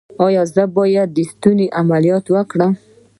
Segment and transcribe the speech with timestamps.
[0.25, 2.71] ایا زه باید د ستوني عملیات وکړم؟